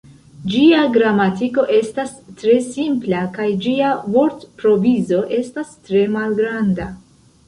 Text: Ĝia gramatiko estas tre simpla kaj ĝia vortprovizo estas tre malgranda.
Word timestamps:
Ĝia 0.51 0.77
gramatiko 0.93 1.65
estas 1.79 2.13
tre 2.39 2.55
simpla 2.67 3.19
kaj 3.35 3.45
ĝia 3.65 3.91
vortprovizo 4.15 5.21
estas 5.41 5.77
tre 5.91 6.03
malgranda. 6.17 6.89